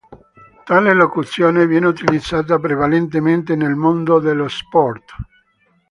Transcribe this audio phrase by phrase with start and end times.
[0.65, 5.11] Tale locuzione viene utilizzata prevalentemente nel mondo dello sport.